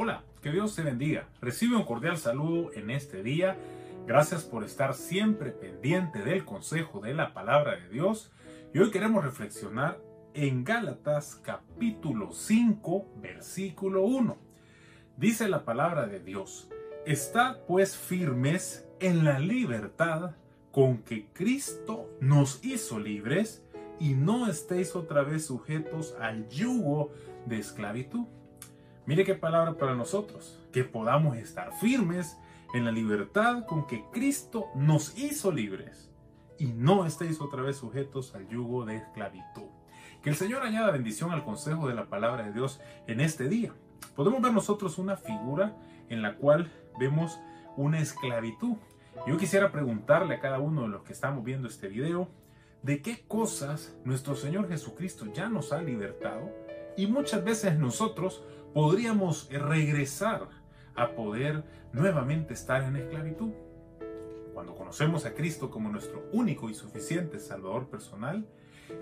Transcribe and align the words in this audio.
Hola, 0.00 0.22
que 0.42 0.52
Dios 0.52 0.76
te 0.76 0.82
bendiga. 0.82 1.26
Recibe 1.40 1.74
un 1.74 1.82
cordial 1.82 2.18
saludo 2.18 2.72
en 2.72 2.88
este 2.88 3.24
día. 3.24 3.56
Gracias 4.06 4.44
por 4.44 4.62
estar 4.62 4.94
siempre 4.94 5.50
pendiente 5.50 6.20
del 6.20 6.44
consejo 6.44 7.00
de 7.00 7.14
la 7.14 7.34
palabra 7.34 7.74
de 7.74 7.88
Dios. 7.88 8.30
Y 8.72 8.78
hoy 8.78 8.92
queremos 8.92 9.24
reflexionar 9.24 10.00
en 10.34 10.62
Gálatas 10.62 11.40
capítulo 11.42 12.30
5, 12.30 13.06
versículo 13.20 14.04
1. 14.04 14.36
Dice 15.16 15.48
la 15.48 15.64
palabra 15.64 16.06
de 16.06 16.20
Dios, 16.20 16.68
Estad 17.04 17.56
pues 17.66 17.96
firmes 17.96 18.88
en 19.00 19.24
la 19.24 19.40
libertad 19.40 20.36
con 20.70 20.98
que 20.98 21.26
Cristo 21.32 22.08
nos 22.20 22.64
hizo 22.64 23.00
libres 23.00 23.64
y 23.98 24.14
no 24.14 24.48
estéis 24.48 24.94
otra 24.94 25.24
vez 25.24 25.46
sujetos 25.46 26.14
al 26.20 26.48
yugo 26.50 27.10
de 27.46 27.58
esclavitud. 27.58 28.26
Mire 29.08 29.24
qué 29.24 29.34
palabra 29.34 29.72
para 29.72 29.94
nosotros, 29.94 30.60
que 30.70 30.84
podamos 30.84 31.38
estar 31.38 31.72
firmes 31.80 32.36
en 32.74 32.84
la 32.84 32.92
libertad 32.92 33.64
con 33.64 33.86
que 33.86 34.04
Cristo 34.12 34.66
nos 34.74 35.16
hizo 35.16 35.50
libres 35.50 36.10
y 36.58 36.66
no 36.66 37.06
estéis 37.06 37.40
otra 37.40 37.62
vez 37.62 37.78
sujetos 37.78 38.34
al 38.34 38.46
yugo 38.50 38.84
de 38.84 38.96
esclavitud. 38.96 39.70
Que 40.22 40.28
el 40.28 40.36
Señor 40.36 40.62
añada 40.62 40.90
bendición 40.90 41.30
al 41.30 41.42
consejo 41.42 41.88
de 41.88 41.94
la 41.94 42.10
palabra 42.10 42.42
de 42.42 42.52
Dios 42.52 42.82
en 43.06 43.22
este 43.22 43.48
día. 43.48 43.72
Podemos 44.14 44.42
ver 44.42 44.52
nosotros 44.52 44.98
una 44.98 45.16
figura 45.16 45.74
en 46.10 46.20
la 46.20 46.36
cual 46.36 46.70
vemos 47.00 47.40
una 47.78 48.00
esclavitud. 48.00 48.76
Yo 49.26 49.38
quisiera 49.38 49.72
preguntarle 49.72 50.34
a 50.34 50.40
cada 50.40 50.58
uno 50.58 50.82
de 50.82 50.88
los 50.88 51.02
que 51.04 51.14
estamos 51.14 51.42
viendo 51.42 51.66
este 51.66 51.88
video, 51.88 52.28
¿de 52.82 53.00
qué 53.00 53.24
cosas 53.26 53.96
nuestro 54.04 54.36
Señor 54.36 54.68
Jesucristo 54.68 55.24
ya 55.32 55.48
nos 55.48 55.72
ha 55.72 55.80
libertado? 55.80 56.52
Y 56.98 57.06
muchas 57.06 57.42
veces 57.44 57.78
nosotros 57.78 58.42
podríamos 58.78 59.48
regresar 59.50 60.48
a 60.94 61.10
poder 61.16 61.64
nuevamente 61.92 62.54
estar 62.54 62.84
en 62.84 62.94
esclavitud. 62.94 63.50
Cuando 64.54 64.76
conocemos 64.76 65.26
a 65.26 65.34
Cristo 65.34 65.68
como 65.68 65.90
nuestro 65.90 66.28
único 66.30 66.70
y 66.70 66.74
suficiente 66.74 67.40
Salvador 67.40 67.88
personal, 67.88 68.46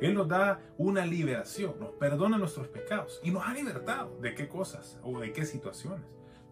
Él 0.00 0.14
nos 0.14 0.28
da 0.28 0.62
una 0.78 1.04
liberación, 1.04 1.78
nos 1.78 1.91
perdona 1.91 2.38
nuestros 2.38 2.69
pecados 2.69 3.20
y 3.22 3.30
nos 3.30 3.47
ha 3.47 3.52
libertado 3.52 4.16
de 4.19 4.34
qué 4.34 4.48
cosas 4.48 4.98
o 5.02 5.20
de 5.20 5.34
qué 5.34 5.44
situaciones. 5.44 6.06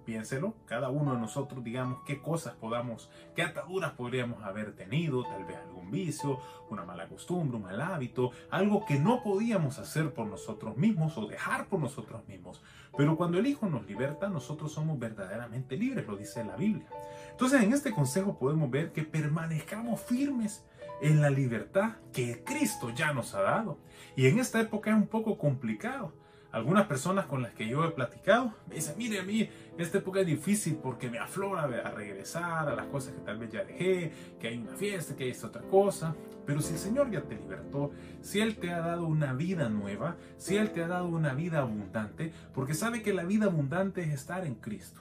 Piénselo, 0.04 0.54
cada 0.66 0.90
uno 0.90 1.14
de 1.14 1.18
nosotros 1.18 1.64
digamos 1.64 2.00
qué 2.06 2.20
cosas 2.20 2.54
podamos, 2.54 3.10
qué 3.34 3.42
ataduras 3.42 3.92
podríamos 3.92 4.42
haber 4.44 4.74
tenido, 4.76 5.24
tal 5.24 5.44
vez 5.44 5.56
algún 5.56 5.90
vicio, 5.90 6.38
una 6.68 6.84
mala 6.84 7.08
costumbre, 7.08 7.56
un 7.56 7.62
mal 7.62 7.80
hábito, 7.80 8.30
algo 8.50 8.84
que 8.84 8.98
no 8.98 9.22
podíamos 9.22 9.78
hacer 9.78 10.12
por 10.12 10.26
nosotros 10.26 10.76
mismos 10.76 11.16
o 11.16 11.26
dejar 11.26 11.68
por 11.68 11.80
nosotros 11.80 12.26
mismos. 12.28 12.62
Pero 12.96 13.16
cuando 13.16 13.38
el 13.38 13.46
Hijo 13.46 13.66
nos 13.66 13.86
liberta, 13.86 14.28
nosotros 14.28 14.72
somos 14.72 14.98
verdaderamente 14.98 15.76
libres, 15.76 16.06
lo 16.06 16.16
dice 16.16 16.44
la 16.44 16.56
Biblia. 16.56 16.86
Entonces 17.30 17.62
en 17.62 17.72
este 17.72 17.92
consejo 17.92 18.38
podemos 18.38 18.70
ver 18.70 18.92
que 18.92 19.02
permanezcamos 19.02 20.00
firmes 20.00 20.64
en 21.00 21.20
la 21.20 21.30
libertad 21.30 21.96
que 22.12 22.44
Cristo 22.44 22.90
ya 22.90 23.12
nos 23.12 23.34
ha 23.34 23.42
dado. 23.42 23.78
Y 24.16 24.26
en 24.26 24.38
esta 24.38 24.60
época 24.60 24.90
es 24.90 24.96
un 24.96 25.06
poco 25.06 25.38
complicado 25.38 26.12
algunas 26.54 26.86
personas 26.86 27.26
con 27.26 27.42
las 27.42 27.52
que 27.52 27.66
yo 27.66 27.84
he 27.84 27.90
platicado 27.90 28.54
me 28.68 28.76
dicen, 28.76 28.94
mire, 28.96 29.18
a 29.18 29.24
mí 29.24 29.48
esta 29.76 29.98
época 29.98 30.20
es 30.20 30.26
difícil 30.26 30.76
porque 30.80 31.10
me 31.10 31.18
aflora 31.18 31.64
a 31.64 31.90
regresar 31.90 32.68
a 32.68 32.76
las 32.76 32.86
cosas 32.86 33.12
que 33.12 33.20
tal 33.22 33.38
vez 33.38 33.50
ya 33.50 33.64
dejé, 33.64 34.12
que 34.38 34.46
hay 34.46 34.58
una 34.58 34.76
fiesta, 34.76 35.16
que 35.16 35.24
hay 35.24 35.30
esta 35.30 35.48
otra 35.48 35.62
cosa. 35.62 36.14
Pero 36.46 36.60
si 36.60 36.74
el 36.74 36.78
Señor 36.78 37.10
ya 37.10 37.22
te 37.22 37.36
libertó, 37.36 37.90
si 38.20 38.40
Él 38.40 38.56
te 38.56 38.72
ha 38.72 38.80
dado 38.80 39.06
una 39.06 39.32
vida 39.32 39.68
nueva, 39.68 40.16
si 40.36 40.56
Él 40.56 40.70
te 40.70 40.82
ha 40.82 40.88
dado 40.88 41.08
una 41.08 41.34
vida 41.34 41.60
abundante, 41.60 42.32
porque 42.54 42.74
sabe 42.74 43.02
que 43.02 43.14
la 43.14 43.24
vida 43.24 43.46
abundante 43.46 44.02
es 44.02 44.12
estar 44.12 44.46
en 44.46 44.54
Cristo. 44.54 45.00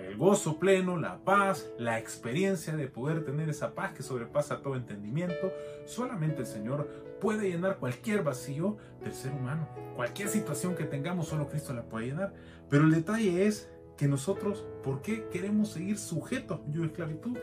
el 0.00 0.16
gozo 0.16 0.58
pleno, 0.58 0.96
la 0.96 1.18
paz, 1.18 1.66
la 1.78 1.98
experiencia 1.98 2.76
de 2.76 2.88
poder 2.88 3.24
tener 3.24 3.48
esa 3.48 3.74
paz 3.74 3.92
que 3.92 4.02
sobrepasa 4.02 4.62
todo 4.62 4.76
entendimiento, 4.76 5.52
solamente 5.86 6.40
el 6.40 6.46
Señor 6.46 6.88
puede 7.20 7.50
llenar 7.50 7.78
cualquier 7.78 8.22
vacío 8.22 8.76
del 9.02 9.12
ser 9.12 9.32
humano. 9.32 9.68
Cualquier 9.96 10.28
situación 10.28 10.74
que 10.74 10.84
tengamos, 10.84 11.28
solo 11.28 11.48
Cristo 11.48 11.72
la 11.72 11.82
puede 11.82 12.06
llenar. 12.06 12.32
Pero 12.68 12.84
el 12.84 12.90
detalle 12.90 13.46
es 13.46 13.68
que 13.96 14.06
nosotros, 14.06 14.64
¿por 14.84 15.02
qué 15.02 15.28
queremos 15.28 15.70
seguir 15.70 15.98
sujetos 15.98 16.60
a 16.60 16.84
esclavitud? 16.84 17.36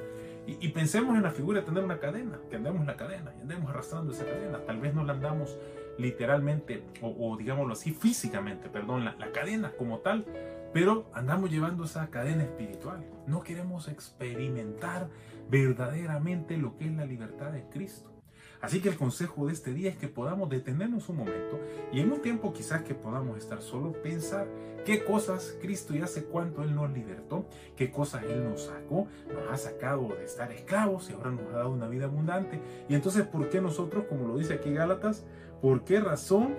Y, 0.48 0.70
pensemos 0.70 1.16
en 1.16 1.24
la 1.24 1.32
figura 1.32 1.62
de 1.62 1.66
tener 1.66 1.84
una 1.84 2.00
cadena, 2.00 2.40
que 2.50 2.56
andemos 2.56 2.86
la 2.86 2.96
cadena 2.96 3.34
y 3.38 3.42
andemos 3.42 3.70
arrastrando 3.70 4.14
esa 4.14 4.26
cadena. 4.26 4.60
Tal 4.66 4.80
vez 4.80 4.94
no 4.94 5.04
la 5.04 5.14
andamos 5.14 5.58
literalmente 5.98 6.84
o, 7.02 7.36
digámoslo 7.36 7.74
así, 7.74 7.92
físicamente, 7.92 8.70
perdón, 8.70 9.06
la, 9.06 9.16
la 9.16 9.32
cadena 9.32 9.72
como 9.72 10.00
tal, 10.00 10.26
pero 10.72 11.10
andamos 11.14 11.50
llevando 11.50 11.86
esa 11.86 12.08
cadena 12.12 12.44
espiritual. 12.44 13.04
No 13.26 13.42
queremos 13.42 13.88
experimentar 13.88 15.10
verdaderamente 15.50 16.58
lo 16.58 16.78
que 16.78 16.86
es 16.86 16.94
la 16.94 17.06
libertad 17.06 17.52
de 17.52 17.64
Cristo. 17.70 18.15
Así 18.62 18.82
que 18.82 18.90
el 18.90 18.98
consejo 18.98 19.48
de 19.48 19.54
este 19.54 19.74
día 19.74 19.90
es 19.90 19.98
que 19.98 20.08
podamos 20.08 20.50
detenernos 20.50 21.10
un 21.10 21.18
momento 21.18 21.60
y 21.92 22.00
en 22.00 22.12
un 22.12 22.22
tiempo 22.22 22.54
quizás 22.54 22.84
que 22.84 22.96
podamos 22.96 23.38
estar 23.38 23.62
solo, 23.62 23.94
pensar 24.02 24.48
qué 24.86 25.04
cosas 25.04 25.58
Cristo 25.62 25.96
y 25.96 26.02
hace 26.02 26.24
cuánto 26.24 26.64
Él 26.64 26.74
nos 26.74 26.92
libertó, 26.92 27.46
qué 27.76 27.92
cosas 27.92 28.24
Él 28.24 28.44
nos 28.44 28.64
sacó, 28.64 29.08
nos 29.34 29.52
ha 29.52 29.58
sacado 29.58 30.08
de 30.10 30.26
estar 30.26 30.52
esclavos 30.52 31.10
y 31.10 31.14
ahora 31.14 31.32
nos 31.32 31.48
ha 31.54 31.58
dado 31.58 31.72
una 31.72 31.88
vida 31.88 32.06
abundante. 32.06 32.62
Y 32.90 32.96
entonces, 32.96 33.28
¿por 33.28 33.50
qué 33.50 33.62
nosotros, 33.62 34.06
como 34.08 34.28
lo 34.28 34.38
dice 34.38 34.54
aquí 34.56 34.74
Gálatas, 34.74 35.26
por 35.62 35.84
qué 35.84 36.00
razón 36.00 36.56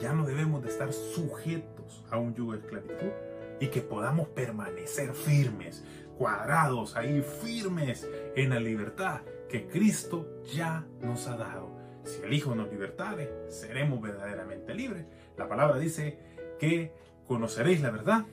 ya 0.00 0.12
no 0.12 0.26
debemos 0.26 0.62
de 0.62 0.68
estar 0.68 0.92
sujetos 0.92 2.04
a 2.10 2.18
un 2.18 2.34
yugo 2.34 2.52
de 2.52 2.58
esclavitud? 2.58 3.10
y 3.60 3.68
que 3.68 3.80
podamos 3.80 4.28
permanecer 4.28 5.14
firmes, 5.14 5.82
cuadrados 6.18 6.96
ahí, 6.96 7.22
firmes 7.22 8.06
en 8.34 8.50
la 8.50 8.60
libertad 8.60 9.20
que 9.48 9.66
Cristo 9.66 10.42
ya 10.52 10.86
nos 11.00 11.26
ha 11.28 11.36
dado. 11.36 11.76
Si 12.04 12.22
el 12.22 12.32
Hijo 12.32 12.54
nos 12.54 12.70
libertare, 12.70 13.30
seremos 13.48 14.00
verdaderamente 14.00 14.74
libres. 14.74 15.06
La 15.36 15.48
palabra 15.48 15.78
dice 15.78 16.18
que 16.58 16.92
conoceréis 17.26 17.80
la 17.80 17.90
verdad 17.90 18.24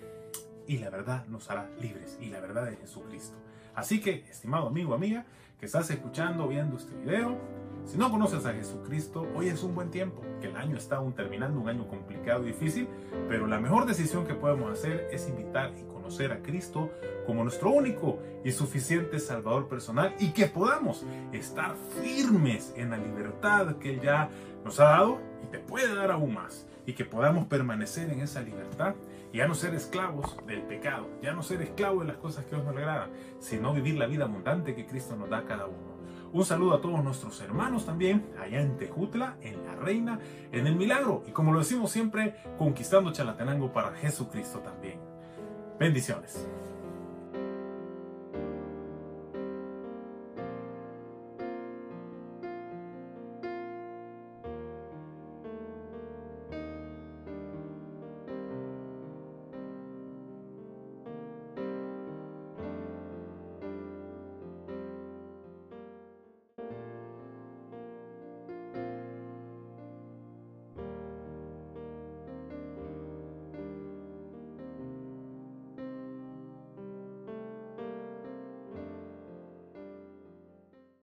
y 0.68 0.78
la 0.78 0.90
verdad 0.90 1.26
nos 1.28 1.50
hará 1.50 1.70
libres. 1.80 2.18
Y 2.22 2.28
la 2.28 2.40
verdad 2.40 2.72
es 2.72 2.80
Jesucristo. 2.80 3.36
Así 3.76 4.00
que, 4.00 4.26
estimado 4.30 4.68
amigo, 4.68 4.94
amiga, 4.94 5.26
que 5.60 5.66
estás 5.66 5.90
escuchando, 5.90 6.48
viendo 6.48 6.78
este 6.78 6.96
video, 6.96 7.38
si 7.86 7.98
no 7.98 8.10
conoces 8.10 8.46
a 8.46 8.54
Jesucristo, 8.54 9.28
hoy 9.36 9.50
es 9.50 9.62
un 9.64 9.76
buen 9.76 9.92
tiempo, 9.92 10.22
que 10.40 10.48
el 10.48 10.56
año 10.56 10.78
está 10.78 10.98
aún 10.98 11.14
terminando, 11.14 11.60
un 11.60 11.70
año 11.70 11.88
complicado 11.88 12.44
y 12.44 12.48
difícil, 12.48 12.88
pero 13.28 13.46
la 13.46 13.60
mejor 13.60 13.86
decisión 13.86 14.26
que 14.26 14.34
podemos 14.34 14.72
hacer 14.72 15.08
es 15.12 15.28
invitar 15.28 15.74
y 15.78 15.84
conocer 15.84 16.32
a 16.32 16.42
Cristo 16.42 16.92
como 17.26 17.44
nuestro 17.44 17.72
único 17.72 18.20
y 18.44 18.52
suficiente 18.52 19.20
Salvador 19.20 19.68
personal 19.68 20.16
y 20.20 20.30
que 20.32 20.48
podamos 20.48 21.06
estar 21.32 21.76
firmes 22.02 22.74
en 22.76 22.90
la 22.90 22.98
libertad 22.98 23.76
que 23.78 23.92
Él 23.92 24.02
ya 24.02 24.30
nos 24.64 24.80
ha 24.80 24.86
dado 24.86 25.20
y 25.44 25.48
te 25.48 25.60
puede 25.60 25.94
dar 25.94 26.12
aún 26.12 26.34
más 26.34 26.68
y 26.86 26.94
que 26.94 27.06
podamos 27.06 27.48
permanecer 27.48 28.10
en 28.10 28.22
esa 28.22 28.42
libertad 28.42 28.96
y 29.32 29.38
ya 29.38 29.48
no 29.48 29.56
ser 29.56 29.74
esclavos 29.74 30.38
del 30.46 30.62
pecado, 30.64 31.08
ya 31.22 31.34
no 31.34 31.44
ser 31.44 31.62
esclavos 31.62 32.06
de 32.06 32.14
las 32.14 32.18
cosas 32.18 32.46
que 32.46 32.56
nos 32.56 32.68
agradan, 32.68 33.10
sino 33.40 33.74
vivir 33.74 33.96
la 33.96 34.08
vida 34.08 34.26
abundante 34.26 34.76
que 34.76 34.86
Cristo 34.86 35.16
nos 35.16 35.30
da 35.30 35.40
a 35.40 35.46
cada 35.46 35.66
uno. 35.68 35.93
Un 36.34 36.46
saludo 36.46 36.74
a 36.74 36.82
todos 36.82 37.04
nuestros 37.04 37.40
hermanos 37.42 37.86
también, 37.86 38.26
allá 38.42 38.60
en 38.60 38.76
Tejutla, 38.76 39.38
en 39.42 39.64
La 39.66 39.76
Reina, 39.76 40.20
en 40.52 40.66
El 40.66 40.76
Milagro 40.76 41.24
y 41.28 41.32
como 41.32 41.54
lo 41.54 41.60
decimos 41.60 41.92
siempre, 41.92 42.36
conquistando 42.58 43.14
Chalatenango 43.14 43.72
para 43.72 43.94
Jesucristo 43.94 44.58
también. 44.60 45.00
Bendiciones. 45.80 46.48